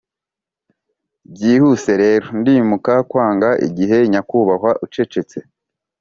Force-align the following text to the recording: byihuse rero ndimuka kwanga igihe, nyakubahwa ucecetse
byihuse 1.31 1.91
rero 2.03 2.25
ndimuka 2.39 2.93
kwanga 3.09 3.49
igihe, 3.67 3.97
nyakubahwa 4.11 4.71
ucecetse 4.85 5.37